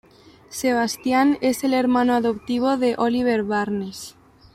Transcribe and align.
Sebastian 0.49 1.37
es 1.41 1.63
el 1.63 1.75
hermano 1.75 2.15
adoptivo 2.15 2.75
de 2.75 2.95
Oliver 2.97 3.43
Barnes. 3.43 4.15